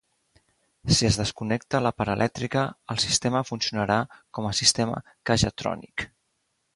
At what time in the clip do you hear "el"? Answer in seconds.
2.93-3.01